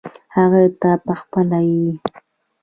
هغه 0.35 0.63
ته 0.81 0.91
پخپله 1.05 1.59
یې. 1.69 1.89